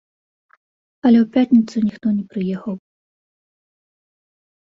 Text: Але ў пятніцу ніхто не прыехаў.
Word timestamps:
Але 1.05 1.19
ў 1.23 1.27
пятніцу 1.35 1.75
ніхто 1.87 2.07
не 2.17 2.23
прыехаў. 2.31 2.75